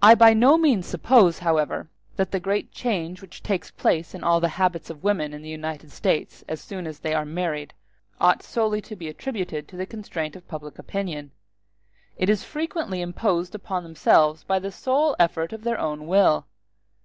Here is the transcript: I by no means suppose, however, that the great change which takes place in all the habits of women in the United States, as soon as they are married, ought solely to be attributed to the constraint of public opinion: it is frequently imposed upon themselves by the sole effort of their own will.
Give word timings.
I 0.00 0.14
by 0.14 0.34
no 0.34 0.56
means 0.56 0.86
suppose, 0.86 1.40
however, 1.40 1.90
that 2.14 2.30
the 2.30 2.38
great 2.38 2.70
change 2.70 3.20
which 3.20 3.42
takes 3.42 3.72
place 3.72 4.14
in 4.14 4.22
all 4.22 4.38
the 4.38 4.50
habits 4.54 4.88
of 4.88 5.02
women 5.02 5.32
in 5.34 5.42
the 5.42 5.48
United 5.48 5.90
States, 5.90 6.44
as 6.46 6.60
soon 6.60 6.86
as 6.86 7.00
they 7.00 7.12
are 7.12 7.24
married, 7.24 7.74
ought 8.20 8.40
solely 8.44 8.80
to 8.82 8.94
be 8.94 9.08
attributed 9.08 9.66
to 9.66 9.76
the 9.76 9.84
constraint 9.84 10.36
of 10.36 10.46
public 10.46 10.78
opinion: 10.78 11.32
it 12.16 12.28
is 12.30 12.44
frequently 12.44 13.00
imposed 13.00 13.56
upon 13.56 13.82
themselves 13.82 14.44
by 14.44 14.60
the 14.60 14.70
sole 14.70 15.16
effort 15.18 15.52
of 15.52 15.64
their 15.64 15.80
own 15.80 16.06
will. 16.06 16.46